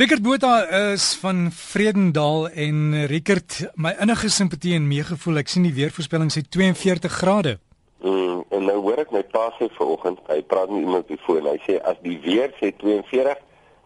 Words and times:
Rickert 0.00 0.22
Botha 0.22 0.62
is 0.92 1.14
van 1.20 1.50
Vredendaal 1.52 2.48
en 2.48 3.06
Rickert, 3.06 3.70
my 3.74 3.90
innige 4.00 4.30
simpatie 4.32 4.72
en 4.72 4.86
meegevoel. 4.88 5.42
Ek 5.42 5.50
sien 5.52 5.66
die 5.66 5.74
weervoorspelling 5.76 6.30
sê 6.32 6.40
42 6.56 7.18
grade. 7.18 7.52
Mm, 8.00 8.38
en 8.48 8.64
nou 8.64 8.78
hoor 8.86 9.02
ek 9.02 9.12
my 9.12 9.20
pa 9.28 9.50
sê 9.58 9.68
vanoggend, 9.74 10.22
hy 10.32 10.38
praat 10.48 10.72
met 10.72 10.86
iemand 10.86 11.04
op 11.04 11.12
die 11.12 11.20
foon. 11.26 11.50
Hy 11.50 11.60
sê 11.66 11.76
as 11.84 12.00
die 12.00 12.16
weer 12.24 12.48
sê 12.62 12.70
42, 12.80 13.42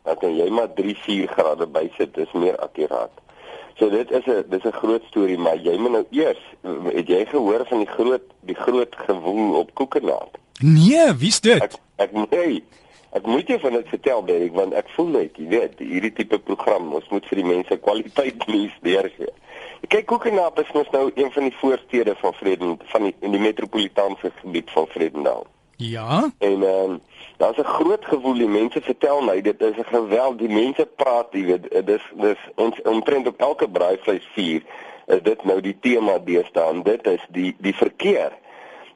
dan 0.07 0.21
kan 0.21 0.37
jy 0.39 0.47
maar 0.55 0.71
3-4 0.79 1.35
grade 1.35 1.69
bysit. 1.75 2.15
Dis 2.15 2.39
meer 2.39 2.61
akkuraat. 2.63 3.19
So 3.75 3.91
dit 3.91 4.15
is 4.15 4.31
'n 4.31 4.47
dis 4.55 4.71
'n 4.71 4.79
groot 4.79 5.03
storie, 5.11 5.39
maar 5.39 5.59
jy 5.59 5.75
moet 5.83 5.95
nou 5.99 6.07
eers 6.15 6.43
het 6.95 7.09
jy 7.09 7.27
gehoor 7.27 7.67
van 7.67 7.83
die 7.83 7.91
groot 7.97 8.31
die 8.47 8.61
groot 8.63 8.95
gewoel 9.09 9.59
op 9.67 9.75
Koekenaap? 9.75 10.39
Nee, 10.63 11.11
wie's 11.19 11.41
dit? 11.41 11.59
Ek 11.59 11.75
ek 11.97 12.13
nee. 12.31 12.63
Ek 13.15 13.27
moet 13.31 13.47
jou 13.47 13.61
van 13.63 13.77
dit 13.79 13.89
vertel, 13.89 14.25
Derek, 14.27 14.55
want 14.59 14.75
ek 14.75 14.89
voel 14.97 15.13
net, 15.15 15.37
jy 15.39 15.47
weet, 15.53 15.79
hierdie 15.79 16.13
tipe 16.13 16.39
program, 16.43 16.89
ons 16.99 17.07
moet 17.15 17.27
vir 17.31 17.41
die 17.41 17.47
mense 17.47 17.77
kwaliteit 17.85 18.47
nuus 18.53 18.75
deurgee. 18.83 19.31
Kyk, 19.87 20.07
Koekenaap 20.11 20.59
is 20.59 20.73
mos 20.75 20.91
nou 20.91 21.11
een 21.15 21.31
van 21.33 21.47
die 21.47 21.57
voorstede 21.61 22.17
van 22.19 22.35
Vreden 22.35 22.79
van 22.91 23.07
die 23.07 23.13
in 23.23 23.37
die 23.37 23.43
metropolitaanse 23.43 24.33
gebied 24.41 24.73
van 24.75 24.89
Vredendaal. 24.91 25.47
Ja. 25.77 26.25
En 26.39 26.63
ehm 26.63 26.91
um, 26.91 27.01
daar's 27.37 27.59
'n 27.59 27.75
groot 27.79 28.05
gevoel, 28.05 28.35
die 28.35 28.49
mense 28.49 28.81
vertel 28.81 29.21
my 29.23 29.41
dit 29.41 29.63
is 29.63 29.77
'n 29.77 29.85
geweld, 29.95 30.39
die 30.39 30.49
mense 30.49 30.89
praat, 30.97 31.29
jy 31.31 31.45
weet, 31.45 31.87
dis 31.87 32.03
dis 32.15 32.41
ons 32.55 32.83
omtrent 32.83 33.27
op 33.27 33.41
elke 33.41 33.69
braaivleisvuur 33.69 34.63
is 35.07 35.23
dit 35.23 35.45
nou 35.45 35.61
die 35.61 35.77
tema 35.81 36.19
deesdae, 36.19 36.83
dit 36.83 37.07
is 37.07 37.27
die 37.29 37.55
die 37.59 37.75
verkeer 37.75 38.33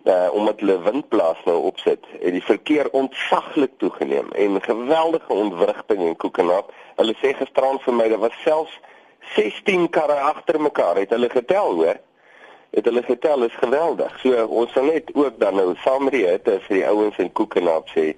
uh, 0.09 0.29
omdat 0.33 0.61
hulle 0.61 0.79
windplaas 0.83 1.41
nou 1.45 1.57
opsit, 1.71 2.05
het 2.21 2.33
die 2.33 2.45
verkeer 2.45 2.91
ontsaglik 2.97 3.75
toegeneem 3.77 4.33
en 4.33 4.61
geweldige 4.63 5.33
ontwrigting 5.33 6.05
in 6.07 6.17
Koekenaap. 6.17 6.73
Hulle 6.97 7.15
sê 7.23 7.35
gisteraan 7.39 7.81
vir 7.85 7.95
my, 7.95 8.09
daar 8.09 8.25
was 8.27 8.37
selfs 8.45 8.79
16 9.35 9.89
karre 9.93 10.21
agter 10.31 10.61
mekaar, 10.61 10.97
het 11.03 11.11
hulle 11.11 11.29
getel, 11.31 11.75
hoor. 11.83 12.01
Het 12.71 12.85
hulle 12.85 13.03
getel, 13.03 13.45
is 13.45 13.61
geweldig. 13.61 14.17
So 14.23 14.47
ons 14.63 14.73
sal 14.73 14.89
net 14.89 15.13
ook 15.15 15.39
dan 15.41 15.57
nou 15.57 15.75
saam 15.85 16.09
met 16.09 16.17
die 16.17 16.27
hitte 16.27 16.59
vir 16.67 16.81
die 16.81 16.87
ouens 16.89 17.21
in 17.21 17.33
Koekenaap 17.33 17.93
sê 17.93 18.13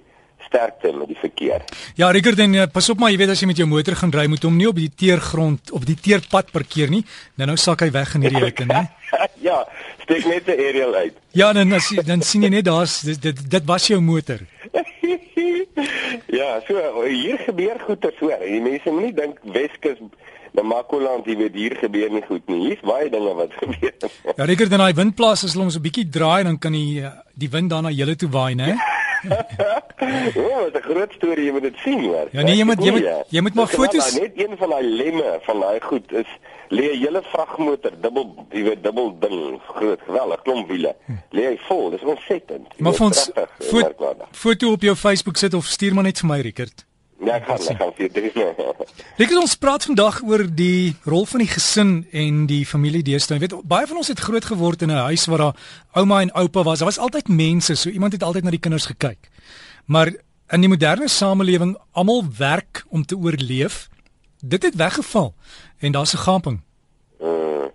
sterkte 0.47 0.91
met 0.93 1.07
die 1.11 1.17
verkeer. 1.19 1.63
Ja, 1.95 2.11
Rickert, 2.11 2.39
en 2.39 2.53
uh, 2.53 2.65
pas 2.71 2.89
op 2.89 2.99
maar, 3.01 3.11
jy 3.13 3.19
weet 3.21 3.33
as 3.33 3.43
jy 3.43 3.49
met 3.51 3.61
jou 3.61 3.67
motor 3.69 3.95
gaan 3.95 4.13
ry, 4.15 4.27
moet 4.31 4.43
hom 4.47 4.57
nie 4.57 4.69
op 4.69 4.79
die 4.79 4.89
teergrond 5.03 5.71
op 5.75 5.85
die 5.85 5.95
teerpad 5.95 6.51
parkeer 6.51 6.91
nie. 6.93 7.03
Nou 7.35 7.49
nou 7.51 7.57
sak 7.57 7.85
hy 7.85 7.91
weg 7.91 8.15
in 8.15 8.27
hierdie 8.27 8.43
hitte, 8.45 8.67
né? 8.69 8.85
ja, 9.47 9.61
steek 10.03 10.25
net 10.25 10.47
'n 10.47 10.57
aerial 10.57 10.95
uit. 10.95 11.15
Ja, 11.31 11.53
dan 11.53 11.69
dan, 11.69 11.81
dan 12.05 12.21
sien 12.21 12.43
jy 12.43 12.49
net 12.49 12.65
daar's 12.65 13.01
dit, 13.01 13.21
dit 13.21 13.51
dit 13.51 13.65
was 13.65 13.87
jou 13.87 14.01
motor. 14.01 14.39
ja, 16.39 16.59
so 16.67 17.03
hier 17.05 17.37
gebeur 17.45 17.79
goeie 17.85 18.11
so. 18.19 18.31
Die 18.43 18.61
mense 18.61 18.91
moenie 18.91 19.13
dink 19.13 19.39
Weskus 19.43 19.99
Na 20.51 20.63
Makoland, 20.67 21.27
jy 21.27 21.37
weet 21.39 21.53
hier 21.55 21.75
gebeur 21.79 22.09
nie 22.11 22.23
goed 22.25 22.49
nie. 22.51 22.59
Hier's 22.65 22.81
baie 22.83 23.07
dinge 23.11 23.31
wat 23.37 23.53
gebeur. 23.55 23.93
ja, 24.35 24.47
Rickert, 24.49 24.71
dan 24.73 24.83
daai 24.83 24.97
windplaas 24.97 25.45
as 25.47 25.55
hulle 25.55 25.69
ons 25.69 25.77
'n 25.79 25.85
bietjie 25.85 26.09
draai, 26.11 26.43
dan 26.43 26.57
kan 26.59 26.75
die 26.75 26.99
eh, 26.99 27.11
die 27.33 27.49
wind 27.49 27.69
dan 27.71 27.87
na 27.87 27.91
julle 27.91 28.15
toe 28.15 28.29
waai, 28.29 28.55
né? 28.55 28.75
Ja, 30.35 30.63
dit 30.63 30.73
is 30.73 30.79
'n 30.79 30.81
groot 30.81 31.11
storie, 31.13 31.45
jy 31.45 31.51
moet 31.51 31.61
dit 31.61 31.77
sien 31.83 31.99
hoor. 32.03 32.27
Ja, 32.31 32.41
nee, 32.41 32.55
jy 32.55 32.63
moet 32.65 32.83
jy 32.83 32.91
moet 32.91 33.07
jy 33.29 33.41
moet 33.41 33.53
maar 33.53 33.67
foto's 33.67 34.19
net 34.19 34.31
een 34.35 34.57
van 34.57 34.69
daai 34.69 34.83
lemme 34.83 35.39
van 35.41 35.59
daai 35.59 35.79
goed 35.81 36.11
is 36.11 36.27
lê 36.69 36.85
'n 36.91 36.99
hele 36.99 37.21
vragmotor 37.23 37.91
dubbel, 38.01 38.45
jy 38.51 38.63
weet 38.63 38.83
dubbel 38.83 39.19
ding, 39.19 39.61
groot, 39.67 39.99
geweldig 40.05 40.41
klomp 40.41 40.67
wiele. 40.69 40.95
Lê 41.31 41.45
hy 41.51 41.57
vol, 41.67 41.89
dis 41.89 42.01
ontsettend. 42.01 42.67
Maar 42.79 42.93
vir 42.93 43.05
ons 43.05 43.31
foto, 43.59 44.15
foto 44.31 44.71
op 44.71 44.81
jou 44.81 44.95
Facebook 44.95 45.37
sit 45.37 45.53
of 45.53 45.65
stuur 45.65 45.93
maar 45.93 46.03
net 46.03 46.19
vir 46.19 46.27
my, 46.29 46.39
Rickert. 46.41 46.85
Ja, 47.21 47.35
ek 47.37 47.45
gaan 47.45 47.59
ek 47.69 47.77
gaan 47.77 47.91
vir 47.93 48.09
dit. 48.09 48.93
Dit 49.19 49.33
ons 49.37 49.53
praat 49.61 49.83
vandag 49.85 50.21
oor 50.25 50.41
die 50.57 50.95
rol 51.05 51.27
van 51.29 51.43
die 51.43 51.51
gesin 51.51 51.91
en 52.17 52.47
die 52.49 52.63
familie 52.65 53.03
deesdae. 53.05 53.37
Jy 53.37 53.43
weet, 53.43 53.53
baie 53.69 53.85
van 53.89 53.99
ons 54.01 54.09
het 54.09 54.23
groot 54.25 54.45
geword 54.45 54.81
in 54.81 54.89
'n 54.89 55.05
huis 55.11 55.27
waar 55.29 55.37
daar 55.37 55.59
ouma 55.93 56.21
en 56.21 56.33
oupa 56.33 56.63
was. 56.63 56.79
Daar 56.79 56.89
was 56.89 56.97
altyd 56.97 57.27
mense, 57.29 57.75
so 57.75 57.89
iemand 57.89 58.13
het 58.13 58.23
altyd 58.23 58.43
na 58.43 58.49
die 58.49 58.59
kinders 58.59 58.85
gekyk. 58.85 59.29
Maar 59.85 60.09
in 60.49 60.61
die 60.61 60.69
moderne 60.69 61.07
samelewing, 61.07 61.77
almal 61.91 62.23
werk 62.37 62.83
om 62.89 63.05
te 63.05 63.15
oorleef. 63.15 63.89
Dit 64.41 64.63
het 64.63 64.75
weggeval 64.75 65.33
en 65.79 65.91
daar's 65.91 66.13
'n 66.13 66.25
gaping. 66.25 66.59
Uh, 67.21 67.69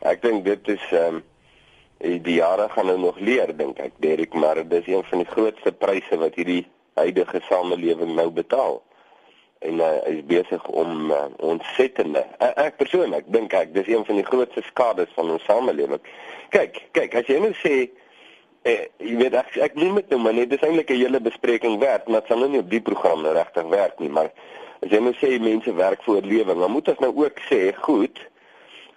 ek 0.00 0.22
dink 0.22 0.44
dit 0.44 0.68
is 0.68 0.84
ehm 0.92 1.14
um, 1.14 1.22
die 2.22 2.34
jare 2.34 2.68
gaan 2.68 2.86
nou 2.86 2.98
nog 2.98 3.18
leer 3.18 3.56
dink 3.56 3.78
ek, 3.78 3.92
Derek, 3.98 4.34
maar 4.34 4.54
dit 4.54 4.72
is 4.72 4.94
een 4.94 5.04
van 5.04 5.18
die 5.18 5.26
grootste 5.26 5.72
pryse 5.72 6.16
wat 6.16 6.34
hierdie 6.34 6.66
huidige 7.00 7.40
samelewing 7.48 8.14
nou 8.16 8.30
betaal. 8.30 8.80
En 9.64 9.80
uh, 9.80 9.92
hy 10.04 10.16
is 10.18 10.24
besig 10.28 10.66
om 10.68 11.10
uh, 11.10 11.26
ontsettende. 11.44 12.24
Uh, 12.38 12.52
ek 12.66 12.76
persoonlik 12.80 13.28
dink 13.32 13.54
ek 13.56 13.72
dis 13.76 13.88
een 13.88 14.04
van 14.08 14.20
die 14.20 14.26
grootste 14.26 14.64
skades 14.66 15.12
van 15.16 15.32
ons 15.36 15.46
samelewing. 15.48 16.02
Kyk, 16.54 16.82
kyk, 16.96 17.16
as 17.20 17.30
jy 17.30 17.38
nou 17.42 17.54
sê 17.62 17.74
eh, 18.66 18.86
jy 19.02 19.16
weet 19.20 19.36
ek 19.38 19.56
ek 19.68 19.78
noem 19.78 20.00
dit 20.00 20.12
nou 20.12 20.20
maar 20.24 20.36
net 20.36 20.52
dis 20.52 20.62
eintlik 20.66 20.90
'n 20.90 21.00
hele 21.00 21.20
bespreking 21.22 21.78
werd, 21.82 22.08
maar 22.08 22.22
dit 22.22 22.30
sal 22.30 22.42
nou 22.42 22.50
nie 22.50 22.62
op 22.62 22.70
die 22.70 22.82
program 22.82 23.22
nou 23.22 23.34
regtig 23.34 23.66
werk 23.72 23.98
nie, 24.02 24.10
maar 24.10 24.30
as 24.82 24.90
jy 24.90 25.00
nou 25.00 25.14
sê 25.20 25.36
mense 25.40 25.74
werk 25.74 26.02
vir 26.04 26.14
oorlewing, 26.14 26.60
dan 26.60 26.70
moet 26.70 26.88
ons 26.88 27.02
nou 27.04 27.12
ook 27.24 27.40
sê, 27.50 27.72
goed, 27.86 28.20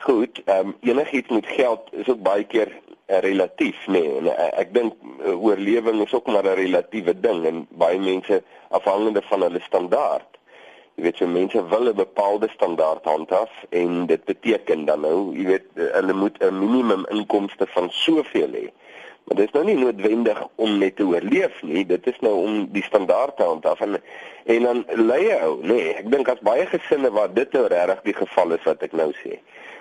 goed, 0.06 0.42
ehm 0.46 0.74
um, 0.74 0.76
enigiets 0.82 1.30
met 1.30 1.46
geld 1.46 1.90
is 1.92 2.10
ook 2.10 2.22
baie 2.24 2.44
keer 2.44 2.74
relatief 3.10 3.88
nê. 3.88 4.02
Nee. 4.02 4.18
en 4.18 4.26
uh, 4.32 4.50
ek 4.62 4.74
dink 4.74 4.94
uh, 5.26 5.34
oorlewing 5.34 6.02
is 6.06 6.14
ook 6.14 6.28
maar 6.28 6.44
'n 6.44 6.60
relatiewe 6.62 7.20
ding 7.20 7.46
en 7.46 7.68
baie 7.70 8.00
mense 8.00 8.44
afhangende 8.70 9.22
van 9.22 9.42
hulle 9.42 9.62
standaard. 9.62 10.38
Jy 10.96 11.04
weet 11.04 11.18
so 11.18 11.28
mense 11.28 11.68
wil 11.68 11.90
'n 11.90 11.96
bepaalde 11.96 12.50
standaard 12.54 13.06
handhaaf 13.06 13.52
en 13.70 14.06
dit 14.06 14.24
beteken 14.26 14.86
dan 14.86 15.02
nou 15.02 15.36
jy 15.36 15.46
weet 15.46 15.68
uh, 15.76 15.92
hulle 15.94 16.14
moet 16.14 16.38
'n 16.44 16.60
minimum 16.60 17.06
inkomste 17.10 17.68
van 17.68 17.90
soveel 17.90 18.54
hê. 18.54 18.68
Maar 19.30 19.38
dit 19.38 19.48
is 19.48 19.54
nou 19.54 19.66
nie 19.66 19.78
noodwendig 19.78 20.48
om 20.56 20.78
net 20.78 20.96
te 20.96 21.06
oorleef 21.06 21.62
nie 21.62 21.86
dit 21.86 22.08
is 22.08 22.20
nou 22.26 22.34
om 22.34 22.68
die 22.74 22.84
standaard 22.84 23.38
te 23.38 23.44
handhaaf 23.44 23.80
en 23.86 24.02
en 24.46 24.64
dan 24.64 24.80
lei 25.10 25.20
jy 25.28 25.36
ou 25.46 25.60
nee 25.62 25.94
ek 25.94 26.10
dink 26.12 26.30
as 26.34 26.42
baie 26.42 26.66
gesinne 26.66 27.12
waar 27.14 27.34
dit 27.34 27.54
nou 27.54 27.68
regtig 27.70 28.02
die 28.08 28.16
geval 28.22 28.56
is 28.58 28.66
wat 28.66 28.82
ek 28.88 28.96
nou 28.98 29.12
sê 29.22 29.38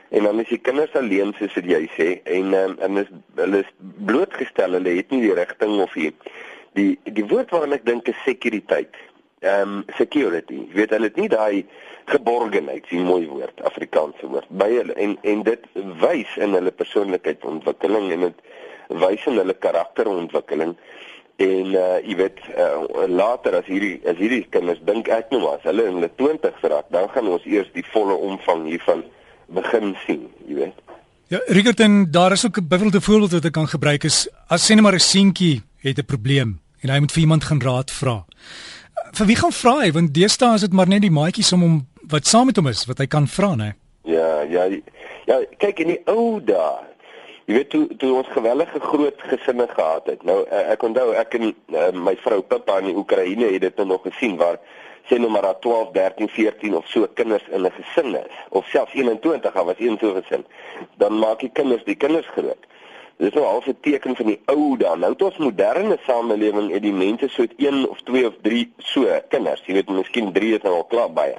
en 0.09 0.25
dan 0.25 0.41
is 0.41 0.49
die 0.49 0.61
kinders 0.65 0.95
alleen 0.97 1.35
soos 1.39 1.55
wat 1.59 1.67
jy 1.69 1.83
sê 1.97 2.09
en 2.39 2.55
um, 2.57 2.77
en 2.85 3.03
is 3.03 3.11
hulle 3.37 3.63
is 3.65 3.73
blootgestel 4.09 4.79
hulle 4.79 4.95
het 5.01 5.11
nie 5.13 5.21
die 5.27 5.35
rigting 5.37 5.77
of 5.85 5.93
die 5.99 6.13
die 6.79 6.95
die 7.05 7.27
woord 7.29 7.53
waarna 7.55 7.79
ek 7.79 7.87
dink 7.89 8.09
is 8.13 8.25
sekuriteit. 8.27 8.97
Ehm 9.45 9.79
um, 9.79 9.83
security. 9.97 10.65
Jy 10.67 10.81
weet 10.81 10.95
hulle 10.97 11.11
het 11.11 11.19
nie 11.21 11.31
daai 11.31 11.65
geborgenheid 12.11 12.87
sien 12.91 13.05
mooi 13.07 13.27
woord 13.31 13.61
Afrikaanse 13.69 14.31
woord 14.33 14.49
by 14.63 14.71
hulle. 14.73 14.97
En 14.97 15.17
en 15.33 15.45
dit 15.47 15.69
wys 16.03 16.39
in 16.43 16.57
hulle 16.59 16.73
persoonlikheidsontwikkeling 16.81 18.11
en 18.17 18.27
dit 18.29 18.41
wys 19.05 19.27
in 19.31 19.39
hulle 19.39 19.55
karakterontwikkeling. 19.67 20.75
En 21.45 21.77
uh 21.79 22.01
jy 22.03 22.17
weet 22.19 22.41
uh, 22.57 23.07
later 23.07 23.61
as 23.61 23.69
hierdie 23.71 24.01
as 24.11 24.19
hierdie 24.19 24.43
kinders 24.57 24.83
dink 24.89 25.13
ek 25.15 25.31
nou 25.35 25.45
as 25.53 25.63
hulle 25.69 25.87
in 25.87 26.01
hulle 26.01 26.11
20's 26.19 26.67
raak 26.73 26.91
dan 26.95 27.07
gaan 27.15 27.31
ons 27.37 27.47
eers 27.47 27.71
die 27.77 27.87
volle 27.93 28.17
omvang 28.33 28.67
hiervan 28.73 29.05
begin 29.49 29.97
sien, 30.07 30.29
jy 30.47 30.55
weet. 30.55 30.85
Ja, 31.29 31.41
Rickert 31.47 31.81
en 31.81 32.11
daar 32.11 32.33
is 32.33 32.47
ook 32.47 32.59
'n 32.59 32.69
byvoorbeeld 32.69 33.03
'n 33.03 33.07
voorbeeld 33.07 33.33
wat 33.33 33.45
ek 33.45 33.53
kan 33.53 33.69
gebruik 33.69 34.05
is 34.05 34.29
as 34.49 34.65
sien 34.65 34.83
maar 34.83 34.95
'n 34.95 35.01
seentjie 35.01 35.63
het 35.81 35.99
'n 35.99 36.05
probleem 36.05 36.61
en 36.81 36.91
hy 36.91 36.99
moet 36.99 37.13
vir 37.13 37.21
iemand 37.21 37.45
gaan 37.45 37.61
raad 37.61 37.91
vra. 37.91 38.25
Vir 39.13 39.27
wie 39.27 39.37
gaan 39.37 39.53
vra 39.53 39.79
hy? 39.79 39.93
Want 39.93 40.15
deesdae 40.15 40.55
is 40.55 40.61
dit 40.61 40.73
maar 40.73 40.89
net 40.89 41.01
die 41.01 41.11
maatjies 41.11 41.53
om 41.53 41.61
hom 41.61 41.87
wat 42.09 42.27
saam 42.27 42.47
met 42.47 42.57
hom 42.57 42.67
is 42.67 42.87
wat 42.87 42.99
hy 42.99 43.07
kan 43.07 43.29
vra, 43.29 43.55
né? 43.55 43.75
Ja, 44.05 44.41
ja. 44.43 44.69
Ja, 45.27 45.41
kyk 45.59 45.79
in 45.79 45.87
die 45.87 46.01
ou 46.05 46.41
dae. 46.45 46.87
Jy 47.49 47.55
weet 47.55 47.71
toe 47.71 47.87
toe 47.97 48.15
ons 48.15 48.29
gewellige 48.29 48.81
groot 48.81 49.23
gesinne 49.31 49.67
gehad 49.69 50.07
het. 50.07 50.23
Nou 50.23 50.43
ek 50.49 50.83
onthou 50.83 51.15
ek 51.15 51.35
en 51.35 51.43
uh, 51.49 51.91
my 51.93 52.17
vrou 52.17 52.43
Pippa 52.43 52.79
in 52.79 52.91
die 52.91 52.97
Oekraïne 52.97 53.53
het 53.53 53.61
dit 53.61 53.77
nou 53.77 53.87
nog 53.87 54.03
gesien 54.03 54.37
waar 54.37 54.59
sê 55.09 55.19
nou 55.19 55.31
maar 55.31 55.43
dat 55.43 55.61
12, 55.61 55.91
13, 55.93 56.29
14 56.29 56.77
of 56.77 56.87
so 56.87 57.07
kinders 57.15 57.45
in 57.49 57.65
'n 57.65 57.73
gesin 57.73 58.15
is 58.15 58.35
of 58.49 58.67
selfs 58.67 58.93
21 58.93 59.56
al 59.56 59.65
was 59.65 59.79
een 59.79 59.99
so 60.00 60.12
gesin, 60.15 60.44
dan 60.97 61.19
maak 61.19 61.41
die 61.41 61.50
kinders 61.53 61.85
die 61.85 61.97
kinders 61.97 62.27
groot. 62.27 62.62
Dit 63.19 63.29
is 63.29 63.35
nou 63.35 63.47
al 63.47 63.62
'n 63.67 63.77
teken 63.81 64.17
van 64.17 64.27
die 64.27 64.41
ou 64.44 64.77
dan. 64.77 64.99
Nou 64.99 65.12
het 65.12 65.23
ons 65.23 65.37
moderne 65.37 65.99
samelewing 66.06 66.71
het 66.73 66.82
die 66.82 66.93
mense 66.93 67.29
so 67.29 67.44
1 67.56 67.88
of 67.88 68.00
2 68.00 68.27
of 68.27 68.35
3 68.43 68.73
so 68.79 69.06
kinders. 69.29 69.62
Jy 69.67 69.75
weet 69.75 69.88
miskien 69.88 70.32
3 70.32 70.55
is 70.55 70.62
nou 70.62 70.75
al 70.75 70.85
klaar 70.85 71.12
baie. 71.12 71.38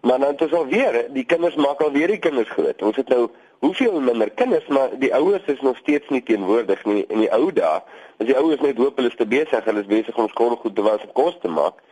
Maar 0.00 0.18
dan 0.18 0.36
is 0.36 0.52
al 0.52 0.66
weer, 0.66 1.06
die 1.12 1.24
kinders 1.24 1.54
maak 1.54 1.80
al 1.80 1.92
weer 1.92 2.06
die 2.06 2.18
kinders 2.18 2.48
groot. 2.48 2.82
Ons 2.82 2.96
het 2.96 3.08
nou 3.08 3.28
hoeveel 3.58 4.00
minder 4.00 4.30
kinders, 4.30 4.66
maar 4.66 4.88
die 4.98 5.14
ouers 5.14 5.44
is 5.44 5.60
nog 5.60 5.76
steeds 5.76 6.08
nie 6.08 6.22
teenwoordig 6.22 6.84
nie 6.84 7.04
in 7.08 7.18
die 7.18 7.32
ou 7.32 7.52
dae. 7.52 7.82
As 8.16 8.26
die 8.26 8.36
ouers 8.36 8.60
net 8.60 8.76
hoop 8.76 8.96
hulle 8.96 9.08
is 9.08 9.16
te 9.16 9.26
besig, 9.26 9.64
hulle 9.64 9.80
is 9.80 9.86
besig 9.90 10.16
om 10.16 10.28
skool 10.28 10.56
goed 10.56 10.74
te 10.74 10.82
was 10.82 11.02
en 11.04 11.12
kos 11.12 11.36
te 11.40 11.48
maak. 11.48 11.82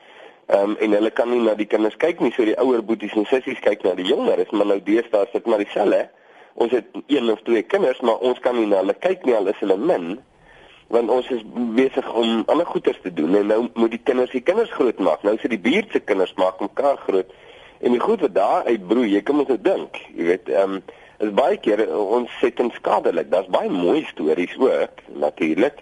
Ehm 0.48 0.70
um, 0.70 0.76
en 0.80 0.96
hulle 0.96 1.10
kan 1.10 1.30
nie 1.30 1.40
na 1.44 1.54
die 1.54 1.68
kinders 1.68 1.96
kyk 2.00 2.20
nie, 2.24 2.32
so 2.32 2.44
die 2.44 2.56
ouer 2.60 2.82
boeties 2.84 3.16
en 3.16 3.26
sissies 3.28 3.60
kyk 3.64 3.84
na 3.84 3.94
die 3.98 4.06
jongeres, 4.08 4.50
maar 4.50 4.66
nou 4.70 4.78
deesdae 4.84 5.28
sit 5.32 5.46
maar 5.46 5.60
dieselfde. 5.60 6.06
Ons 6.54 6.72
het 6.72 6.86
een 7.06 7.30
of 7.30 7.42
twee 7.46 7.62
kinders, 7.62 8.00
maar 8.00 8.18
ons 8.24 8.40
kan 8.42 8.56
nie 8.56 8.66
na 8.66 8.80
hulle 8.82 8.96
kyk 8.96 9.26
nie 9.28 9.36
al 9.36 9.52
is 9.52 9.60
hulle 9.60 9.76
min 9.76 10.16
want 10.88 11.10
ons 11.12 11.26
is 11.28 11.42
besig 11.76 12.06
om 12.16 12.46
ander 12.48 12.64
goeders 12.64 12.96
te 13.04 13.10
doen 13.12 13.34
en 13.36 13.50
nou 13.52 13.58
moet 13.74 13.90
die 13.92 14.00
kinders 14.00 14.30
die 14.32 14.40
kinders 14.40 14.70
groot 14.72 14.96
maak. 15.04 15.20
Nou 15.20 15.34
sit 15.36 15.52
die 15.52 15.60
buurt 15.60 15.92
se 15.92 16.00
kinders 16.00 16.32
maak 16.40 16.62
mekaar 16.64 16.96
groot 17.02 17.28
En 17.78 17.90
die 17.94 18.00
goed 18.00 18.20
wat 18.20 18.34
daar 18.34 18.64
uitbroei, 18.64 19.10
jy 19.12 19.20
kan 19.22 19.38
mos 19.38 19.50
nou 19.50 19.58
dink, 19.62 20.00
jy 20.16 20.32
weet, 20.32 20.48
ehm 20.50 20.78
um, 20.78 20.96
is 21.18 21.30
baie 21.34 21.56
keer 21.58 21.80
ontsettend 21.98 22.74
skadelik. 22.78 23.30
Daar's 23.30 23.50
baie 23.50 23.70
mooi 23.70 24.04
stories 24.06 24.52
ook, 24.58 25.00
natuurlik. 25.18 25.80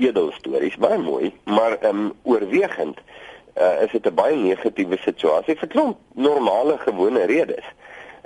Edel 0.00 0.30
stories, 0.32 0.76
baie 0.80 0.98
mooi, 1.00 1.32
maar 1.44 1.76
ehm 1.78 2.04
um, 2.04 2.12
oorwegend 2.22 3.00
uh, 3.60 3.82
is 3.82 3.90
dit 3.90 4.06
'n 4.06 4.14
baie 4.14 4.36
negatiewe 4.36 4.96
situasie 4.98 5.56
vir 5.56 5.68
klomp 5.68 5.98
normale 6.14 6.78
gewone 6.78 7.24
redes. 7.26 7.64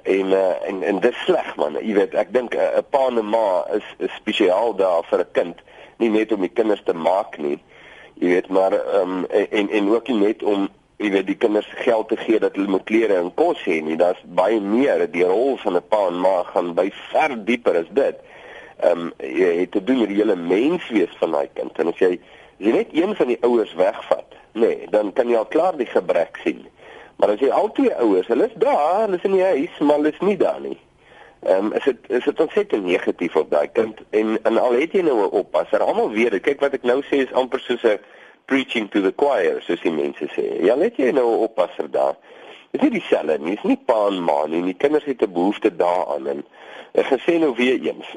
En 0.03 0.27
uh, 0.27 0.69
en 0.69 0.83
en 0.83 1.01
dis 1.01 1.25
sleg 1.25 1.57
man. 1.57 1.77
Jy 1.81 1.95
weet, 1.95 2.15
ek 2.15 2.33
dink 2.33 2.55
'n 2.55 2.59
uh, 2.59 2.83
pa 2.91 3.07
en 3.07 3.19
'n 3.19 3.29
ma 3.31 3.65
is, 3.75 3.87
is 3.99 4.15
spesiaal 4.15 4.75
daar 4.75 5.05
vir 5.11 5.19
'n 5.19 5.33
kind, 5.33 5.57
nie 5.99 6.11
net 6.11 6.33
om 6.33 6.41
die 6.41 6.53
kinders 6.53 6.83
te 6.85 6.95
maak 6.95 7.39
nie. 7.39 7.59
Jy 8.15 8.29
weet, 8.29 8.49
maar 8.49 8.73
ehm 8.73 9.25
um, 9.25 9.27
en 9.51 9.71
en 9.71 9.89
ook 9.89 10.09
nie 10.09 10.19
net 10.19 10.43
om 10.43 10.69
jy 10.97 11.11
weet 11.11 11.27
die 11.27 11.37
kinders 11.37 11.67
geld 11.83 12.09
te 12.09 12.17
gee 12.17 12.39
dat 12.39 12.55
hulle 12.55 12.69
moet 12.69 12.85
klere 12.85 13.15
en 13.15 13.35
kos 13.35 13.63
hê 13.65 13.81
nie. 13.83 13.97
Daar's 13.97 14.23
baie 14.25 14.61
meer. 14.61 15.11
Die 15.11 15.25
rol 15.25 15.57
van 15.57 15.77
'n 15.77 15.89
pa 15.89 16.07
en 16.07 16.21
ma 16.21 16.43
gaan 16.43 16.75
by 16.75 16.91
ver 17.11 17.45
dieper 17.45 17.77
as 17.77 17.91
dit. 17.91 18.17
Ehm 18.83 18.99
um, 18.99 19.13
jy 19.19 19.61
het 19.61 19.71
te 19.71 19.85
doen 19.85 19.99
met 19.99 20.09
die 20.09 20.19
hele 20.19 20.37
menswees 20.37 21.17
van 21.19 21.31
daai 21.31 21.49
kind. 21.55 21.79
En 21.79 21.89
as 21.89 21.99
jy 21.99 22.13
as 22.59 22.67
jy 22.67 22.73
net 22.73 22.89
een 22.93 23.17
van 23.17 23.27
die 23.27 23.39
ouers 23.41 23.75
wegvat, 23.75 24.42
nee, 24.53 24.87
dan 24.91 25.13
kan 25.13 25.29
jy 25.29 25.37
al 25.37 25.47
klaar 25.47 25.77
die 25.77 25.87
gebrek 25.87 26.39
sien. 26.45 26.67
Maar 27.17 27.35
as 27.35 27.41
jy 27.41 27.51
al 27.51 27.71
twee 27.73 27.95
ouers, 27.95 28.27
hulle 28.27 28.49
is 28.49 28.57
daar, 28.61 29.05
hulle 29.05 29.17
is 29.17 29.29
in 29.29 29.37
die 29.37 29.45
huis, 29.45 29.79
maar 29.79 30.01
hulle 30.01 30.13
is 30.13 30.21
nie 30.21 30.37
daar 30.37 30.61
nie. 30.61 30.79
Ehm 31.43 31.67
um, 31.67 31.73
is 31.73 31.85
dit 31.85 31.99
is 32.09 32.25
dit 32.25 32.41
ontsettend 32.41 32.85
negatief 32.85 33.37
op 33.37 33.51
daai 33.51 33.69
kind 33.73 33.99
en 34.11 34.37
en 34.43 34.59
al 34.59 34.77
het 34.79 34.93
jy 34.93 35.03
nou 35.03 35.17
'n 35.23 35.31
oppasser, 35.43 35.83
almal 35.83 36.11
weet, 36.11 36.41
kyk 36.41 36.61
wat 36.61 36.75
ek 36.75 36.83
nou 36.83 37.01
sê 37.03 37.23
is 37.27 37.33
amper 37.33 37.61
soos 37.61 37.83
'n 37.83 37.99
preaching 38.45 38.91
to 38.91 39.01
the 39.01 39.13
choir 39.17 39.63
soos 39.63 39.81
die 39.81 39.93
mense 39.93 40.27
sê. 40.37 40.63
Ja, 40.63 40.75
let 40.77 40.97
jy 40.97 41.11
nou 41.11 41.27
'n 41.31 41.43
oppasser 41.49 41.91
daar. 41.91 42.17
Dit 42.71 42.83
is 42.83 42.89
nie 42.89 42.99
dieselfde 43.01 43.39
nie, 43.39 43.55
dis 43.55 43.65
nie 43.65 43.81
pa 43.87 44.07
en 44.07 44.23
ma 44.23 44.47
nie. 44.47 44.63
Die 44.63 44.75
kinders 44.75 45.05
het 45.05 45.23
'n 45.23 45.33
behoefte 45.33 45.77
daaraan 45.77 46.27
en 46.27 46.45
ek 46.93 47.07
gesê 47.07 47.39
nou 47.39 47.55
weer 47.55 47.81
eens, 47.83 48.15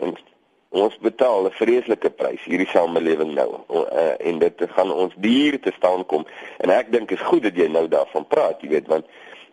ons 0.76 0.98
betaal 1.02 1.48
'n 1.48 1.56
vreeslike 1.60 2.10
prys 2.20 2.44
hierdie 2.44 2.70
samelewing 2.70 3.34
nou. 3.34 3.50
Uh, 3.72 4.28
en 4.28 4.40
dit 4.40 4.64
gaan 4.76 4.92
ons 4.92 5.14
duur 5.18 5.60
te 5.60 5.72
staan 5.78 6.06
kom. 6.06 6.26
En 6.58 6.70
ek 6.70 6.92
dink 6.92 7.12
is 7.12 7.28
goed 7.30 7.44
dat 7.44 7.56
jy 7.56 7.68
nou 7.68 7.88
daarvan 7.88 8.28
praat 8.28 8.62
jy 8.62 8.70
weet 8.70 8.88
want 8.88 9.06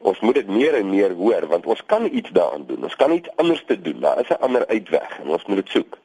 ons 0.02 0.20
moet 0.20 0.34
dit 0.34 0.48
meer 0.48 0.74
en 0.74 0.90
meer 0.90 1.14
hoor 1.14 1.46
want 1.46 1.66
ons 1.66 1.82
kan 1.86 2.08
iets 2.12 2.30
daaraan 2.30 2.66
doen. 2.66 2.82
Ons 2.82 2.96
kan 2.96 3.12
iets 3.12 3.30
anders 3.36 3.62
te 3.66 3.80
doen. 3.80 4.00
Daar 4.00 4.20
is 4.20 4.30
'n 4.30 4.42
ander 4.42 4.66
uitweg 4.66 5.18
en 5.22 5.28
ons 5.28 5.46
moet 5.46 5.56
dit 5.56 5.68
soek. 5.68 5.98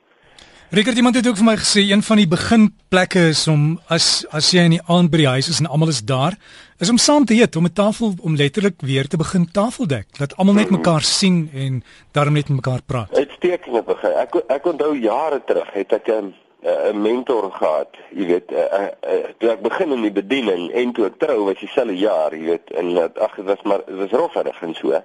Rickert 0.69 0.97
iemand 0.97 1.15
het 1.15 1.27
ook 1.27 1.37
vir 1.39 1.45
my 1.45 1.55
gesê 1.55 1.81
een 1.87 2.01
van 2.03 2.17
die 2.17 2.27
beginplekke 2.27 3.29
is 3.29 3.45
om 3.47 3.79
as 3.87 4.25
as 4.35 4.49
jy 4.51 4.65
in 4.67 4.73
die 4.75 4.81
aand 4.91 5.09
by 5.13 5.17
die 5.17 5.27
huis 5.27 5.47
is 5.47 5.61
en 5.63 5.69
almal 5.71 5.93
is 5.93 6.01
daar 6.03 6.35
is 6.83 6.89
om 6.91 6.97
saam 6.99 7.25
te 7.25 7.37
eet 7.39 7.55
om 7.55 7.63
'n 7.65 7.73
tafel 7.73 8.13
om 8.21 8.35
letterlik 8.35 8.75
weer 8.81 9.07
te 9.07 9.17
begin 9.17 9.47
tafeldek 9.51 10.07
dat 10.17 10.35
almal 10.35 10.53
net 10.53 10.69
mekaar 10.69 11.01
sien 11.01 11.49
en 11.53 11.83
daarom 12.11 12.33
net 12.33 12.49
met 12.49 12.57
mekaar 12.57 12.81
praat. 12.85 13.26
Uitstekende 13.37 13.83
begin. 13.83 14.13
Ek 14.17 14.35
ek 14.49 14.65
onthou 14.65 14.95
jare 14.97 15.37
terug 15.45 15.69
het 15.73 15.91
ek 15.93 16.07
'n 16.09 16.33
'n 16.65 17.01
mentor 17.01 17.51
gehad, 17.51 17.93
jy 18.09 18.25
weet, 18.25 18.51
uh, 18.51 18.89
uh, 19.05 19.29
toe 19.37 19.49
ek 19.51 19.61
begin 19.61 19.91
in 19.91 20.01
die 20.01 20.11
bediening 20.11 20.71
en 20.71 20.91
toe 20.93 21.05
ek 21.05 21.19
trou 21.19 21.45
was 21.45 21.59
dieselfde 21.59 21.97
jaar, 21.97 22.33
jy 22.33 22.45
weet, 22.45 22.71
en 22.71 22.97
ag 22.97 23.35
dit 23.35 23.45
was 23.45 23.61
maar 23.61 23.85
dit 23.85 23.95
was 23.95 24.11
rofferig 24.11 24.61
en 24.61 24.73
so. 24.73 25.01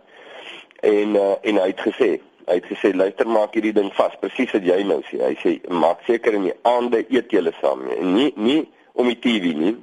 En 0.81 1.14
uh, 1.14 1.34
en 1.43 1.56
hy 1.56 1.67
het 1.67 1.81
gesê 1.81 2.20
Hy 2.46 2.55
het 2.55 2.64
gesê 2.67 2.90
luister 2.94 3.29
maak 3.29 3.55
hierdie 3.55 3.73
ding 3.73 3.93
vas, 3.94 4.17
presies 4.19 4.50
wat 4.50 4.64
jy 4.67 4.82
nou 4.82 5.00
sê. 5.06 5.20
Hy 5.23 5.37
sê 5.38 5.70
maak 5.70 6.00
seker 6.02 6.34
in 6.34 6.43
die 6.43 6.56
aande 6.62 7.05
eet 7.08 7.31
julle 7.31 7.52
saam 7.61 7.87
nie. 7.87 7.96
En 7.96 8.14
nie 8.14 8.32
nie 8.34 8.69
om 8.93 9.06
die 9.06 9.19
TV 9.19 9.55
nie. 9.55 9.76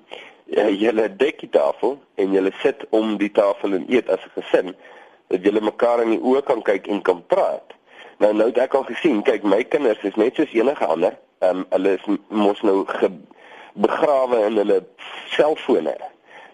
Julle 0.75 1.07
dek 1.15 1.39
die 1.39 1.49
tafel 1.49 1.99
en 2.15 2.33
julle 2.33 2.51
sit 2.61 2.83
om 2.89 3.17
die 3.17 3.31
tafel 3.31 3.73
en 3.73 3.85
eet 3.87 4.09
as 4.09 4.19
'n 4.25 4.41
gesin 4.41 4.75
dat 5.29 5.43
julle 5.43 5.61
mekaar 5.61 6.01
in 6.01 6.09
die 6.09 6.19
oë 6.19 6.43
kan 6.43 6.61
kyk 6.61 6.87
en 6.87 7.01
kan 7.01 7.23
praat. 7.27 7.78
Nou 8.19 8.33
nou 8.35 8.49
het 8.49 8.57
ek 8.59 8.73
al 8.75 8.83
gesien, 8.83 9.21
kyk 9.23 9.45
my 9.47 9.61
kinders 9.63 10.01
is 10.03 10.17
net 10.19 10.35
soos 10.35 10.51
enige 10.55 10.85
ander. 10.85 11.13
Ehm 11.39 11.61
um, 11.61 11.65
hulle 11.71 11.93
is 11.95 12.07
mos 12.27 12.61
nou 12.67 12.81
begrawe 13.79 14.41
in 14.47 14.57
hulle 14.59 14.81
selfone. 15.35 15.95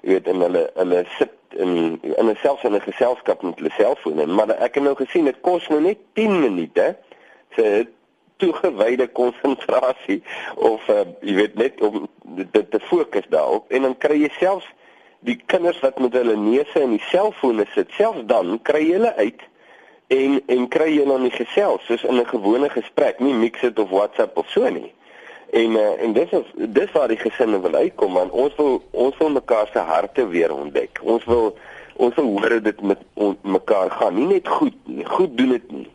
Jy 0.05 0.11
weet 0.13 0.29
en 0.29 0.43
hulle 0.45 0.61
hulle 0.75 0.99
sit 1.17 1.33
in 1.57 1.97
in 2.03 2.29
'n 2.29 2.37
selfs 2.43 2.63
in 2.69 2.75
'n 2.75 2.85
geselskap 2.85 3.41
met 3.41 3.57
hulle 3.57 3.73
selfone, 3.77 4.25
maar 4.25 4.49
ek 4.49 4.75
het 4.75 4.83
nou 4.83 4.95
gesien 4.95 5.25
dit 5.25 5.41
kos 5.41 5.67
nou 5.67 5.81
net 5.81 5.97
10 6.13 6.39
minute 6.39 6.95
se 7.55 7.87
toegewyde 8.37 9.07
konsentrasie 9.07 10.23
of 10.55 10.87
uh, 10.89 11.01
jy 11.21 11.35
weet 11.35 11.55
net 11.55 11.81
om 11.81 12.07
dit 12.23 12.71
te 12.71 12.79
fokus 12.79 13.25
daarop 13.29 13.71
en 13.71 13.81
dan 13.81 13.97
kry 13.97 14.17
jy 14.21 14.29
selfs 14.39 14.67
die 15.19 15.41
kinders 15.45 15.79
wat 15.79 15.99
met 15.99 16.13
hulle 16.13 16.35
neuse 16.35 16.79
in 16.81 16.97
die 16.97 17.05
selfone 17.09 17.65
sit, 17.73 17.91
selfs 17.91 18.25
dan 18.25 18.59
kry 18.61 18.83
jy 18.85 18.97
hulle 18.99 19.15
uit 19.15 19.41
en 20.07 20.41
en 20.45 20.67
kry 20.67 20.91
jy 20.95 21.05
dan 21.05 21.21
nie 21.21 21.33
gesels 21.33 21.85
soos 21.85 22.03
in 22.03 22.19
'n 22.19 22.25
gewone 22.25 22.69
gesprek, 22.69 23.19
nie 23.19 23.33
mix 23.33 23.63
it 23.63 23.79
of 23.79 23.89
WhatsApp 23.89 24.37
of 24.37 24.49
so 24.49 24.69
nie. 24.69 24.93
En 25.51 25.71
uh, 25.71 26.01
en 26.01 26.13
dis 26.13 26.29
is 26.29 26.47
dis 26.55 26.91
waar 26.91 27.07
die 27.07 27.17
gesinne 27.17 27.61
wil 27.61 27.73
uitkom 27.73 28.13
want 28.13 28.31
ons 28.31 28.55
wil 28.55 28.81
ons 28.91 29.17
wil 29.17 29.29
mekaar 29.29 29.69
se 29.71 29.79
harte 29.79 30.27
weer 30.27 30.53
ontdek. 30.53 30.99
Ons 31.01 31.25
wil 31.25 31.57
ons 31.95 32.15
wil 32.15 32.25
hoor 32.25 32.61
dit 32.61 32.81
met 32.81 32.97
on, 33.13 33.37
mekaar 33.41 33.91
gaan. 33.91 34.15
Nie 34.15 34.25
net 34.25 34.47
goed 34.47 34.75
nie. 34.83 35.05
Goed 35.05 35.37
doen 35.37 35.49
dit 35.49 35.71
nie. 35.71 35.87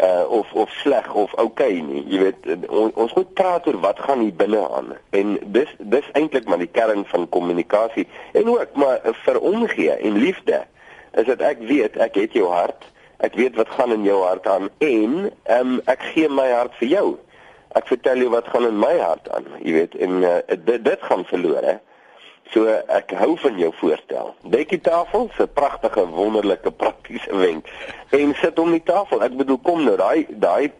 Uh 0.00 0.24
of 0.28 0.52
of 0.52 0.70
sleg 0.70 1.14
of 1.14 1.34
okay 1.34 1.80
nie. 1.80 2.04
Jy 2.08 2.18
weet 2.18 2.68
on, 2.68 2.90
ons 2.94 3.14
moet 3.14 3.34
praat 3.34 3.66
oor 3.66 3.80
wat 3.80 4.00
gaan 4.00 4.24
hier 4.24 4.34
binne 4.34 4.64
aan. 4.68 4.94
En 5.10 5.38
dis 5.44 5.76
dis 5.78 6.10
eintlik 6.12 6.48
maar 6.48 6.64
die 6.64 6.72
kern 6.72 7.04
van 7.12 7.28
kommunikasie 7.28 8.06
en 8.32 8.48
ook 8.48 8.74
maar 8.80 9.00
vir 9.24 9.40
omgee 9.40 9.92
en 9.92 10.18
liefde. 10.18 10.64
Is 11.12 11.28
dit 11.28 11.40
ek 11.40 11.60
weet 11.68 11.96
ek 11.96 12.14
het 12.14 12.32
jou 12.32 12.48
hart. 12.48 12.88
Ek 13.24 13.34
weet 13.34 13.56
wat 13.56 13.68
gaan 13.68 13.92
in 13.92 14.04
jou 14.04 14.22
hart 14.24 14.46
aan 14.46 14.68
en 14.78 15.30
um, 15.60 15.80
ek 15.86 16.02
gee 16.12 16.28
my 16.28 16.50
hart 16.52 16.74
vir 16.80 16.88
jou 16.88 17.06
ek 17.76 17.90
vertel 17.90 18.22
jou 18.24 18.30
wat 18.32 18.48
gaan 18.52 18.68
in 18.68 18.78
my 18.80 18.94
hart 19.00 19.28
aan, 19.36 19.48
jy 19.60 19.74
weet, 19.76 19.98
en 20.00 20.22
uh, 20.24 20.38
dit 20.48 20.84
dit 20.84 21.04
gaan 21.10 21.24
verlore. 21.28 21.76
So 22.54 22.70
ek 22.94 23.10
hou 23.18 23.32
van 23.42 23.58
jou 23.58 23.72
voorstel. 23.80 24.30
Dek 24.54 24.70
die 24.70 24.80
tafel, 24.80 25.26
'n 25.28 25.48
pragtige, 25.58 26.06
wonderlike, 26.14 26.70
praktiese 26.70 27.36
wenk. 27.36 27.66
En 28.10 28.34
sit 28.40 28.58
om 28.58 28.70
die 28.70 28.82
tafel. 28.82 29.22
Ek 29.22 29.36
bedoel 29.36 29.58
kom 29.58 29.84
nou, 29.84 29.96
daai 29.96 30.26
daai 30.30 30.72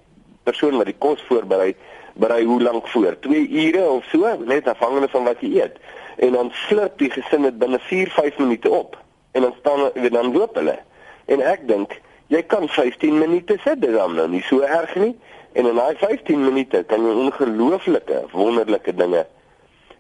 persoon 0.47 0.79
wat 0.79 0.87
die 0.87 0.97
kos 0.99 1.21
voorberei, 1.29 1.75
berei 2.15 2.45
hoe 2.45 2.63
lank 2.63 2.89
voor? 2.89 3.19
2 3.21 3.49
ure 3.51 3.89
of 3.91 4.05
so, 4.13 4.37
net 4.47 4.69
afhangende 4.69 5.09
van 5.09 5.25
wat 5.25 5.41
jy 5.41 5.61
eet. 5.61 5.77
En 6.17 6.33
dan 6.33 6.51
slurp 6.69 6.99
die 6.99 7.11
gesin 7.11 7.43
dit 7.43 7.59
binne 7.59 7.79
4, 7.79 8.11
5 8.11 8.39
minute 8.39 8.71
op. 8.71 8.97
En 9.33 9.43
dan 9.43 9.55
staan 9.59 9.91
weet 9.95 10.13
dan 10.13 10.33
loop 10.33 10.55
hulle. 10.55 10.79
En 11.27 11.41
ek 11.41 11.69
dink 11.69 12.01
jy 12.33 12.43
kan 12.47 12.69
15 12.69 13.19
minute 13.19 13.59
sit, 13.65 13.81
dit 13.81 13.93
dan 13.93 14.15
nou 14.15 14.29
nie 14.29 14.43
so 14.49 14.61
erg 14.61 14.95
nie. 14.95 15.15
En 15.57 15.67
in 15.67 15.75
daai 15.75 15.97
15 15.97 16.45
minute 16.45 16.85
kan 16.89 17.01
jy 17.01 17.13
ongelooflike 17.27 18.23
wonderlike 18.33 18.95
dinge 18.95 19.27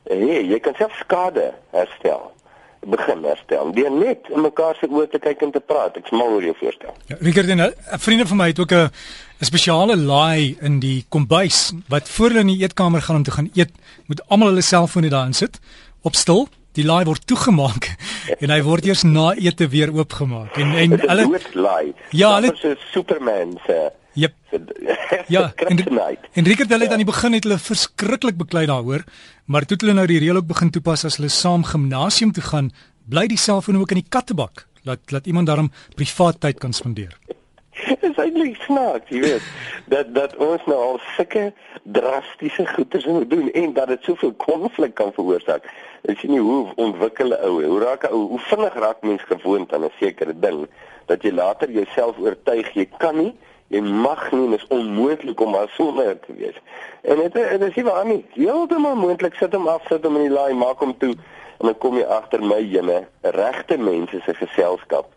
hê. 0.08 0.40
Jy 0.46 0.58
kan 0.60 0.74
self 0.78 0.94
skade 1.00 1.52
herstel 1.74 2.32
begin 2.86 3.24
herstel. 3.26 3.72
Deur 3.74 3.90
net 3.90 4.28
in 4.30 4.44
mekaar 4.44 4.76
se 4.78 4.86
oë 4.86 5.08
te 5.10 5.18
kyk 5.22 5.40
en 5.46 5.52
te 5.54 5.62
praat. 5.64 5.96
Ek 5.98 6.06
smal 6.10 6.36
oor 6.36 6.44
jou 6.44 6.54
voorstel. 6.60 6.92
Ja, 7.10 7.16
Rickert 7.20 7.48
en 7.50 7.60
'n 7.60 7.98
vriend 7.98 8.28
van 8.28 8.36
my 8.36 8.46
het 8.52 8.58
ook 8.58 8.72
'n 8.72 8.90
'n 9.40 9.44
spesiale 9.44 9.96
laai 9.96 10.56
in 10.60 10.78
die 10.78 11.04
kombuis 11.08 11.72
wat 11.88 12.08
voor 12.08 12.28
hulle 12.28 12.40
in 12.40 12.46
die 12.46 12.62
eetkamer 12.62 13.02
gaan 13.02 13.16
om 13.16 13.22
te 13.22 13.30
gaan 13.30 13.50
eet, 13.54 13.70
moet 14.06 14.22
almal 14.28 14.48
hulle 14.48 14.62
selfone 14.62 15.08
daarin 15.08 15.34
sit 15.34 15.58
op 16.02 16.14
stil. 16.14 16.48
Die 16.76 16.84
laai 16.84 17.04
word 17.08 17.24
toegemaak 17.28 17.90
en 18.42 18.52
hy 18.52 18.60
word 18.66 18.86
eers 18.88 19.04
na 19.08 19.30
ete 19.40 19.68
weer 19.72 19.92
oopgemaak. 19.96 20.58
En 20.60 20.74
en 20.76 20.98
hulle 21.00 21.40
laai. 21.54 21.94
Ja, 22.12 22.34
hulle 22.36 22.52
is 22.52 22.90
Superman 22.92 23.56
se 23.66 23.86
Jep. 24.16 24.32
ja, 25.34 25.52
en 25.68 25.80
Enrique 26.32 26.64
het 26.64 26.70
hulle 26.72 26.88
aan 26.88 27.02
die 27.02 27.08
begin 27.08 27.36
het 27.36 27.44
hulle 27.44 27.58
verskriklik 27.60 28.38
beklei 28.40 28.64
daaroor, 28.70 29.04
maar 29.44 29.68
toe 29.68 29.76
het 29.76 29.84
hulle 29.84 29.96
nou 29.98 30.06
die 30.08 30.22
reël 30.22 30.40
ook 30.40 30.48
begin 30.48 30.72
toepas 30.72 31.04
as 31.04 31.18
hulle 31.20 31.28
saam 31.32 31.66
gimnasium 31.68 32.32
toe 32.32 32.44
gaan, 32.48 32.72
bly 33.12 33.26
die 33.28 33.40
selfoon 33.40 33.76
ook 33.82 33.92
in 33.92 34.00
die 34.00 34.08
kattebak, 34.08 34.64
laat 34.88 35.12
laat 35.12 35.28
iemand 35.28 35.52
daarom 35.52 35.68
privaat 36.00 36.40
tyd 36.40 36.64
kan 36.64 36.72
spandeer. 36.72 37.12
Is 38.08 38.16
eintlik 38.16 38.56
snaaks, 38.64 39.10
jy 39.12 39.20
weet, 39.20 39.48
dat 39.92 40.12
dat 40.16 40.36
ons 40.40 40.62
nou 40.70 40.78
al 40.80 41.00
sulke 41.14 41.50
drastiese 41.82 42.64
goeie 42.72 43.12
moet 43.12 43.30
doen 43.30 43.50
en 43.52 43.72
dat 43.76 43.90
dit 43.92 44.08
soveel 44.08 44.32
konflik 44.40 44.94
kan 44.96 45.12
veroorsaak. 45.16 45.66
Ek 46.08 46.22
sien 46.22 46.32
nie 46.32 46.40
hoe 46.40 46.72
ontwikkel 46.80 47.34
ou, 47.36 47.58
hoe 47.64 47.80
raak 47.82 48.06
ou, 48.08 48.22
hoe 48.32 48.40
vinnig 48.48 48.78
raak 48.80 49.04
mens 49.04 49.24
gewoond 49.28 49.72
aan 49.72 49.84
'n 49.84 49.92
sekere 50.00 50.32
ding 50.32 50.66
dat 51.06 51.22
jy 51.22 51.32
later 51.32 51.70
jouself 51.70 52.18
oortuig 52.18 52.72
jy 52.74 52.88
kan 52.98 53.16
nie 53.16 53.34
jy 53.68 53.80
mag 53.80 54.32
nie 54.32 54.48
dis 54.50 54.66
onmoontlik 54.70 55.40
om 55.40 55.50
maar 55.50 55.68
sonder 55.74 56.20
te 56.20 56.32
wees. 56.38 56.58
En 57.02 57.16
dit 57.16 57.32
dit 57.32 57.62
is 57.62 57.74
nie 57.74 57.84
waar 57.84 58.06
nie. 58.06 58.24
Heeltemal 58.34 58.94
moontlik 58.94 59.34
sit 59.34 59.52
hom 59.52 59.68
af, 59.68 59.82
sit 59.88 60.04
hom 60.04 60.16
in 60.16 60.28
die 60.28 60.34
laai, 60.34 60.54
maak 60.54 60.78
hom 60.78 60.94
toe 60.98 61.14
en 61.58 61.66
dan 61.66 61.78
kom 61.78 61.96
jy 61.96 62.04
agter 62.04 62.42
my 62.42 62.60
jene, 62.60 63.06
regte 63.22 63.76
mense 63.78 64.20
se 64.24 64.34
geselskap 64.34 65.15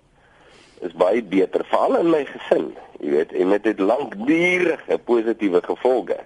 is 0.86 0.94
baie 0.94 1.24
beter 1.24 1.66
veral 1.66 2.00
in 2.00 2.10
my 2.10 2.24
gesin, 2.26 2.72
jy 3.00 3.14
weet, 3.16 3.34
en 3.34 3.50
dit 3.56 3.66
het 3.72 3.80
lankdurige 3.80 5.00
positiewe 5.06 5.62
gevolge 5.64 6.20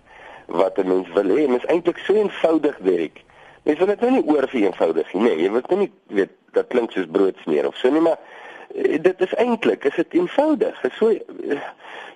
wat 0.47 0.77
'n 0.77 0.87
mens 0.87 1.07
wil 1.13 1.29
hê. 1.33 1.47
Dit 1.47 1.63
is 1.63 1.69
eintlik 1.69 1.97
so 1.97 2.13
eenvoudig, 2.13 2.77
Derek. 2.77 3.23
Mens 3.63 3.77
wil 3.77 3.87
dit 3.87 3.99
nou 3.99 4.11
nie 4.11 4.27
oor 4.27 4.47
vir 4.47 4.61
eenvoudig 4.61 5.13
nie. 5.13 5.23
Nee, 5.23 5.37
jy 5.41 5.51
wil 5.51 5.77
nie 5.77 5.91
weet 6.07 6.31
dat 6.51 6.67
klink 6.67 6.91
soos 6.91 7.05
broodsmeer 7.11 7.67
of 7.67 7.75
so 7.75 7.89
nie, 7.89 8.01
maar 8.01 8.19
Eh, 8.73 9.01
dit 9.01 9.21
is 9.21 9.33
eintlik 9.33 9.83
is 9.83 9.95
dit 9.95 10.13
eenvoudig. 10.13 10.81
Dit 10.81 10.91
is 10.91 10.97
so 10.97 11.09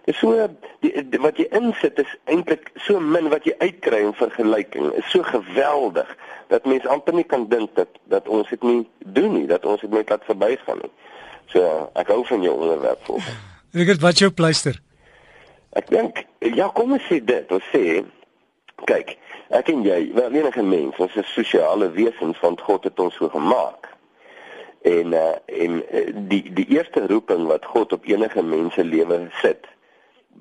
is 0.04 0.18
so 0.18 0.48
die, 0.80 1.20
wat 1.22 1.38
jy 1.38 1.46
insit 1.54 2.00
is 2.02 2.14
eintlik 2.32 2.72
so 2.82 3.00
min 3.00 3.28
wat 3.30 3.46
jy 3.46 3.54
uitkry 3.62 4.00
in 4.08 4.16
vergelyking. 4.18 4.90
Is 4.98 5.10
so 5.14 5.22
geweldig 5.28 6.10
dat 6.50 6.66
mense 6.66 6.90
amper 6.90 7.14
nie 7.14 7.28
kan 7.28 7.46
dink 7.52 7.76
dat 7.78 7.92
dat 8.10 8.28
ons 8.28 8.50
dit 8.50 8.64
nie 8.64 8.88
doen 8.98 9.34
nie, 9.36 9.46
dat 9.48 9.66
ons 9.66 9.84
dit 9.84 9.94
net 9.94 10.10
laat 10.10 10.26
verbygaan 10.26 10.82
nie. 10.82 10.94
So 11.52 11.64
ek 12.00 12.12
hou 12.12 12.24
van 12.28 12.44
jou 12.44 12.56
onderwerp 12.58 13.06
voor. 13.08 13.32
Rigert, 13.78 14.02
wat 14.02 14.20
jou 14.20 14.32
pleister? 14.32 14.80
Ek 15.78 15.90
dink 15.94 16.24
ja, 16.56 16.70
kom 16.74 16.96
ons 16.96 17.08
sê 17.10 17.20
dit. 17.24 17.52
Ons 17.54 17.66
sê 17.72 18.02
kyk, 18.90 19.16
ek 19.56 19.72
en 19.74 19.84
jy, 19.86 20.00
wel 20.18 20.40
enige 20.42 20.64
mens, 20.64 20.98
ons 21.02 21.16
is 21.20 21.34
sosiale 21.34 21.90
wesens 21.96 22.40
want 22.44 22.62
God 22.66 22.88
het 22.88 23.00
ons 23.00 23.16
so 23.18 23.30
gemaak. 23.34 23.90
En 24.88 25.16
uh, 25.18 25.34
en 25.48 25.82
uh, 25.82 26.06
die 26.32 26.44
die 26.56 26.68
eerste 26.76 27.08
roeping 27.10 27.48
wat 27.50 27.66
God 27.66 27.96
op 27.96 28.08
enige 28.08 28.44
mens 28.44 28.78
se 28.78 28.86
lewe 28.86 29.26
sit. 29.42 29.68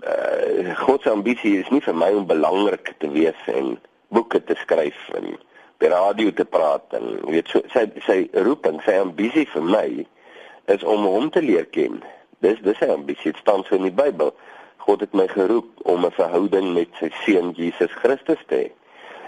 Uh, 0.05 0.75
God 0.85 1.03
se 1.03 1.11
ambisie 1.11 1.57
is 1.63 1.71
nie 1.73 1.83
vir 1.83 1.97
my 1.97 2.13
om 2.15 2.29
belangrik 2.29 2.93
te 3.01 3.11
wees 3.11 3.49
en 3.51 3.77
boeke 4.15 4.43
te 4.45 4.55
skryf 4.61 4.99
en 5.19 5.35
by 5.81 5.91
radio 5.93 6.33
te 6.33 6.45
praat 6.49 6.95
en 6.97 7.17
weet 7.29 7.49
so 7.53 7.63
sy 7.73 7.87
sy 8.07 8.19
roeping, 8.47 8.79
sy 8.85 8.99
ambisie 9.01 9.47
vir 9.53 9.65
my 9.65 9.89
is 10.67 10.85
om 10.85 11.05
hom 11.05 11.31
te 11.31 11.43
leer 11.43 11.67
ken. 11.67 12.03
Dis 12.45 12.59
dis 12.65 12.79
sy 12.79 12.89
ambisie, 12.93 13.33
dit 13.33 13.41
staan 13.41 13.65
so 13.67 13.79
in 13.79 13.87
die 13.89 13.95
Bybel. 13.95 14.33
God 14.87 15.03
het 15.03 15.15
my 15.19 15.27
geroep 15.29 15.69
om 15.83 16.05
'n 16.07 16.15
verhouding 16.19 16.75
met 16.75 16.89
sy 17.01 17.11
seun 17.25 17.53
Jesus 17.53 17.93
Christus 18.03 18.43
te 18.47 18.55
hê. 18.55 18.71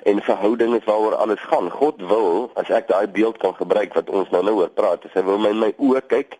En 0.02 0.22
verhouding 0.22 0.74
is 0.74 0.84
waaroor 0.84 1.14
alles 1.14 1.40
gaan. 1.40 1.70
God 1.70 2.00
wil, 2.00 2.50
as 2.54 2.70
ek 2.70 2.88
daai 2.88 3.08
beeld 3.08 3.38
kan 3.38 3.54
gebruik 3.54 3.94
wat 3.94 4.10
ons 4.10 4.30
nou 4.30 4.42
nou 4.42 4.54
oor 4.54 4.68
praat, 4.68 5.04
hy 5.12 5.22
wil 5.22 5.38
my 5.38 5.48
in 5.48 5.58
my 5.58 5.72
oë 5.78 6.06
kyk 6.06 6.38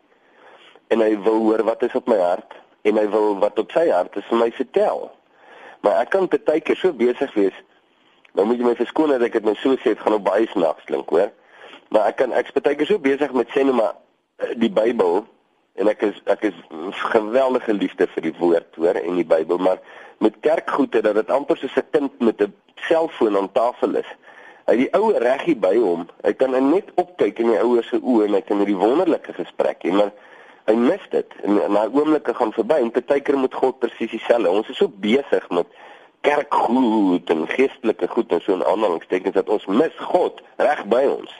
en 0.89 1.01
hy 1.01 1.17
wil 1.23 1.39
hoor 1.39 1.63
wat 1.65 1.83
is 1.83 1.95
op 1.95 2.07
my 2.09 2.19
hart 2.19 2.55
en 2.83 2.97
hy 2.97 3.09
wil 3.09 3.39
wat 3.39 3.59
op 3.59 3.71
sy 3.73 3.89
hart 3.91 4.17
is 4.17 4.25
vir 4.25 4.39
my 4.39 4.51
vertel. 4.51 5.11
Maar 5.81 6.01
ek 6.01 6.11
kan 6.11 6.29
baie 6.29 6.61
keer 6.61 6.77
so 6.77 6.93
besig 6.93 7.35
wees. 7.35 7.55
Nou 8.33 8.47
moet 8.47 8.59
jy 8.59 8.65
my 8.65 8.75
verskoon 8.75 9.09
dat 9.09 9.23
ek 9.23 9.33
dit 9.33 9.45
nou 9.45 9.55
so 9.55 9.77
sê, 9.77 9.95
dit 9.95 10.01
gaan 10.01 10.15
op 10.15 10.25
baie 10.25 10.47
snaaks 10.47 10.85
klink, 10.85 11.11
hoor. 11.11 11.31
Maar 11.89 12.07
ek 12.07 12.17
kan 12.17 12.33
ek's 12.33 12.53
baie 12.53 12.77
keer 12.77 12.87
so 12.87 12.99
besig 12.99 13.33
met 13.33 13.49
sê 13.51 13.65
nou 13.65 13.75
maar 13.75 13.97
die 14.39 14.71
Bybel 14.71 15.25
en 15.79 15.91
ek 15.91 16.03
is 16.03 16.19
ek 16.31 16.49
is 16.51 16.57
geweldige 17.13 17.75
liefde 17.75 18.07
vir 18.15 18.27
die 18.29 18.35
woord 18.39 18.79
hoor 18.79 18.99
en 19.01 19.19
die 19.19 19.27
Bybel 19.27 19.59
maar 19.63 19.83
met 20.23 20.39
kerkgoede 20.43 21.03
dat 21.03 21.19
dit 21.19 21.31
amper 21.31 21.59
soos 21.59 21.77
'n 21.77 21.91
kind 21.91 22.21
met 22.21 22.43
'n 22.43 22.55
selfoon 22.89 23.37
aan 23.37 23.53
tafel 23.53 23.95
is. 23.95 24.11
Hy 24.67 24.77
die 24.77 24.89
ou 24.93 25.13
reggie 25.13 25.57
by 25.57 25.77
hom. 25.77 26.09
Hy 26.23 26.33
kan 26.33 26.71
net 26.71 26.91
opkyk 26.95 27.39
in 27.39 27.51
die 27.51 27.61
ouer 27.61 27.85
se 27.85 27.97
oë 27.97 28.27
en 28.27 28.35
hy 28.35 28.41
kan 28.41 28.59
hierdie 28.59 28.77
wonderlike 28.77 29.33
gesprek 29.33 29.83
hê 29.83 29.93
maar 29.93 30.13
hy 30.67 30.75
mis 30.75 31.05
dit 31.11 31.35
en 31.43 31.61
na 31.73 31.87
oomblikke 31.87 32.35
gaan 32.35 32.53
verby 32.53 32.75
en 32.75 32.91
partykeer 32.91 33.39
moet 33.39 33.55
God 33.55 33.79
presies 33.79 34.11
dieselfde. 34.11 34.51
Ons 34.51 34.69
is 34.69 34.77
so 34.77 34.89
besig 34.89 35.51
met 35.51 35.67
kerkgoed 36.21 37.31
en 37.31 37.47
geestelike 37.49 38.09
goed 38.09 38.33
en 38.33 38.41
so 38.41 38.55
'n 38.55 38.65
aanhalingstekens 38.65 39.35
dat 39.35 39.49
ons 39.49 39.67
mis 39.67 39.95
God 39.99 40.43
reg 40.57 40.85
by 40.87 41.05
ons. 41.19 41.31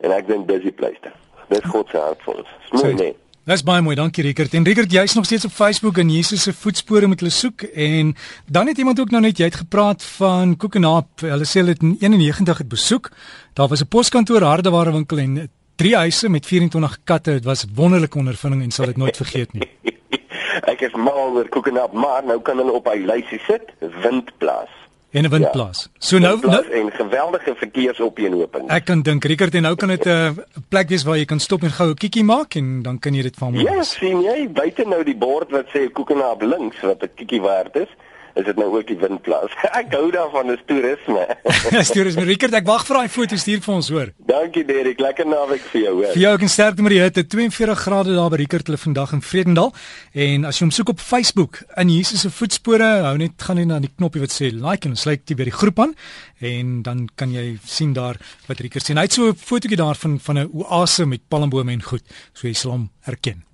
En 0.00 0.10
ek 0.10 0.26
dink 0.26 0.48
dis 0.48 0.62
die 0.62 0.72
pleister. 0.72 1.12
Dis 1.48 1.64
God 1.70 1.88
se 1.90 1.98
hart 1.98 2.22
vir 2.26 2.42
ons. 2.42 2.50
Smooi 2.70 2.94
net. 2.94 3.22
Dis 3.46 3.62
baie 3.62 3.78
mooi, 3.78 3.94
dankie 3.94 4.24
Rickert. 4.26 4.56
En 4.58 4.64
Rickert, 4.66 4.90
jy's 4.90 5.12
nog 5.14 5.24
steeds 5.28 5.44
op 5.46 5.52
Facebook 5.54 6.00
en 6.02 6.08
Jesus 6.10 6.42
se 6.42 6.52
voetspore 6.52 7.06
moet 7.06 7.20
hulle 7.22 7.30
soek 7.30 7.62
en 7.62 8.08
dan 8.50 8.66
het 8.66 8.78
iemand 8.82 8.98
ook 9.00 9.12
nou 9.14 9.20
net 9.22 9.38
jy 9.38 9.46
het 9.46 9.60
gepraat 9.60 10.02
van 10.16 10.56
Koekenaap. 10.58 11.22
Hulle 11.22 11.46
sê 11.46 11.62
hulle 11.62 11.76
het 11.76 11.84
in 11.86 11.94
91 12.00 12.58
het 12.64 12.68
besoek. 12.68 13.12
Daar 13.54 13.68
was 13.70 13.84
'n 13.84 13.88
poskantoor, 13.88 14.42
hardeware 14.42 14.92
winkel 14.92 15.18
en 15.18 15.50
drie 15.76 15.94
huise 15.96 16.28
met 16.28 16.46
24 16.46 16.98
katte. 17.04 17.38
Dit 17.38 17.44
was 17.44 17.64
'n 17.64 17.70
wonderlike 17.74 18.18
ondervinding 18.18 18.62
en 18.62 18.70
sal 18.70 18.86
dit 18.86 18.96
nooit 18.96 19.16
vergeet 19.16 19.52
nie. 19.52 19.70
Ek 20.72 20.80
is 20.80 20.94
mal 20.94 21.30
oor 21.30 21.48
Koekenaap, 21.48 21.92
maar 21.92 22.24
nou 22.24 22.40
kan 22.42 22.56
hulle 22.56 22.72
op 22.72 22.86
hy 22.86 22.98
lysie 22.98 23.40
sit, 23.46 23.62
Windplaas 24.02 24.85
en 25.10 25.24
'n 25.24 25.30
windplaas. 25.30 25.88
Ja. 25.92 25.98
So 25.98 26.18
nou 26.18 26.38
nou 26.40 26.64
en 26.70 26.90
geweldige 26.92 27.54
verkeersopeenhoping. 27.56 28.70
Ek 28.70 28.84
kan 28.84 29.02
dink 29.02 29.24
Rickert 29.24 29.54
en 29.54 29.62
nou 29.62 29.74
kan 29.74 29.88
dit 29.88 30.04
'n 30.04 30.08
uh, 30.08 30.30
plek 30.68 30.88
wees 30.88 31.04
waar 31.04 31.16
jy 31.16 31.24
kan 31.24 31.40
stop 31.40 31.62
en 31.62 31.70
gou 31.70 31.88
'n 31.90 31.94
kiekie 31.94 32.24
maak 32.24 32.54
en 32.54 32.82
dan 32.82 32.98
kan 32.98 33.14
jy 33.14 33.22
dit 33.22 33.36
van 33.36 33.52
my. 33.52 33.62
Ja, 33.62 33.82
sien 33.82 34.22
jy, 34.22 34.48
buite 34.52 34.84
nou 34.84 35.04
die 35.04 35.16
bord 35.16 35.50
wat 35.50 35.66
sê 35.74 35.92
koekenaap 35.92 36.42
links 36.42 36.80
wat 36.80 37.02
'n 37.02 37.10
kiekie 37.14 37.42
werd 37.42 37.76
is 37.76 37.88
is 38.36 38.44
dit 38.44 38.58
nou 38.60 38.68
ook 38.74 38.86
die 38.86 38.98
windplaas. 39.00 39.54
ek 39.80 39.94
hou 39.96 40.10
daarvan 40.14 40.52
is 40.52 40.62
toerisme. 40.68 41.24
toerisme. 41.96 42.26
Rickert, 42.28 42.56
ek 42.58 42.68
wag 42.68 42.84
vir 42.88 43.00
daai 43.00 43.12
foto 43.12 43.38
stuur 43.40 43.62
vir 43.64 43.74
ons, 43.74 43.88
hoor. 43.94 44.12
Dankie 44.28 44.64
Derek, 44.68 45.00
lekker 45.00 45.28
naweek 45.28 45.64
vir 45.72 45.82
jou, 45.82 45.94
hoor. 46.00 46.12
Vir 46.12 46.22
jou 46.24 46.34
en 46.46 46.52
sterkte 46.52 46.86
met 46.86 46.96
die 46.96 47.00
hitte, 47.00 47.24
42 47.36 47.82
grade 47.86 48.16
daar 48.16 48.32
by 48.34 48.40
Rickert 48.42 48.70
hulle 48.70 48.80
vandag 48.80 49.16
in 49.16 49.24
Vredendal. 49.24 49.72
En 50.26 50.44
as 50.50 50.60
jy 50.60 50.68
hom 50.68 50.74
soek 50.76 50.92
op 50.92 51.02
Facebook 51.02 51.62
in 51.80 51.92
Jesus 51.94 52.26
se 52.26 52.32
voetspore, 52.32 52.90
hou 53.06 53.16
net 53.20 53.40
gaan 53.46 53.60
net 53.60 53.70
na 53.72 53.80
die 53.82 53.92
knoppie 53.94 54.22
wat 54.22 54.34
sê 54.34 54.52
like 54.52 54.88
en 54.88 54.98
sluit 55.00 55.24
jy 55.24 55.38
by 55.38 55.48
die 55.48 55.56
groep 55.56 55.80
aan 55.82 55.96
en 56.44 56.82
dan 56.84 57.06
kan 57.16 57.32
jy 57.32 57.56
sien 57.64 57.94
daar 57.96 58.20
wat 58.50 58.60
Rickert 58.60 58.84
sien. 58.84 59.00
Hy 59.00 59.08
het 59.08 59.16
so 59.16 59.32
'n 59.32 59.34
fotootjie 59.34 59.80
daarvan 59.80 60.20
van 60.20 60.38
'n 60.38 60.50
oase 60.52 61.06
met 61.06 61.28
palmbome 61.28 61.72
en 61.72 61.82
goed. 61.82 62.04
So 62.34 62.48
jy 62.48 62.54
sal 62.54 62.72
hom 62.72 62.90
herken. 63.00 63.45